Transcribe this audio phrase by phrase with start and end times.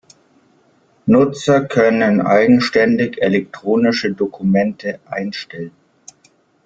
[1.05, 5.73] Nutzer können eigenständig elektronische Dokumente einstellen.